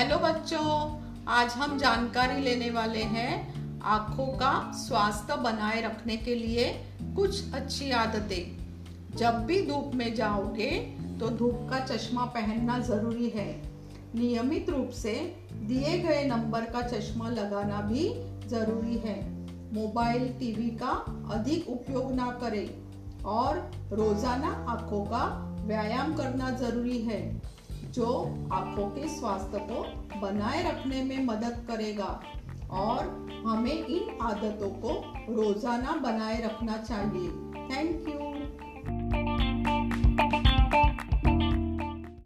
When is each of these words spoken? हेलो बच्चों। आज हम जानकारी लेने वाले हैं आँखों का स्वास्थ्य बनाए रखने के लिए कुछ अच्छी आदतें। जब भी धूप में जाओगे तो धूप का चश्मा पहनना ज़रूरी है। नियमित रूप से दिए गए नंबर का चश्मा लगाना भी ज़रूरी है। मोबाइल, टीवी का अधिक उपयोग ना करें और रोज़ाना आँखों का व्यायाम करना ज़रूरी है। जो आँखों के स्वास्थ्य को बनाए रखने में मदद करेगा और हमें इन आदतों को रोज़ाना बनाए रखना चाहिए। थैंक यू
हेलो 0.00 0.16
बच्चों। 0.18 0.66
आज 1.28 1.52
हम 1.52 1.76
जानकारी 1.78 2.42
लेने 2.42 2.68
वाले 2.70 3.00
हैं 3.06 3.80
आँखों 3.84 4.26
का 4.38 4.52
स्वास्थ्य 4.74 5.36
बनाए 5.36 5.80
रखने 5.82 6.16
के 6.16 6.34
लिए 6.34 6.64
कुछ 7.16 7.52
अच्छी 7.54 7.90
आदतें। 7.92 9.16
जब 9.16 9.44
भी 9.46 9.60
धूप 9.66 9.90
में 9.94 10.14
जाओगे 10.14 10.70
तो 11.20 11.28
धूप 11.30 11.66
का 11.70 11.80
चश्मा 11.86 12.24
पहनना 12.36 12.78
ज़रूरी 12.78 13.28
है। 13.28 13.46
नियमित 14.14 14.70
रूप 14.70 14.90
से 14.92 15.14
दिए 15.64 15.98
गए 15.98 16.24
नंबर 16.24 16.70
का 16.70 16.82
चश्मा 16.88 17.28
लगाना 17.30 17.80
भी 17.82 18.08
ज़रूरी 18.48 18.96
है। 19.04 19.18
मोबाइल, 19.74 20.28
टीवी 20.30 20.70
का 20.82 20.96
अधिक 21.34 21.68
उपयोग 21.68 22.12
ना 22.14 22.30
करें 22.42 23.24
और 23.28 23.70
रोज़ाना 23.92 24.56
आँखों 24.70 25.04
का 25.04 25.24
व्यायाम 25.66 26.14
करना 26.14 26.50
ज़रूरी 26.58 26.98
है। 27.02 27.22
जो 27.84 28.06
आँखों 28.52 28.88
के 28.90 29.08
स्वास्थ्य 29.08 29.58
को 29.70 29.82
बनाए 30.20 30.62
रखने 30.70 31.02
में 31.02 31.24
मदद 31.24 31.64
करेगा 31.68 32.20
और 32.70 33.04
हमें 33.46 33.86
इन 33.86 34.18
आदतों 34.22 34.70
को 34.70 34.92
रोज़ाना 35.34 35.96
बनाए 35.96 36.40
रखना 36.42 36.76
चाहिए। 36.76 37.28
थैंक 37.70 38.08
यू 38.08 38.18